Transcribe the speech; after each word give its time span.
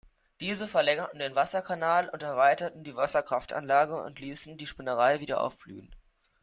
Diese 0.39 0.67
verlängerten 0.67 1.19
den 1.19 1.35
Wasserkanal 1.35 2.09
und 2.09 2.23
erweiterten 2.23 2.83
die 2.83 2.95
Wasserkraftanlage 2.95 3.95
und 4.01 4.17
liessen 4.19 4.57
die 4.57 4.65
Spinnerei 4.65 5.19
wieder 5.19 5.39
aufblühen. 5.41 5.93